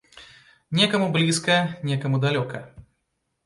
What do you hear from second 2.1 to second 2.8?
далёка.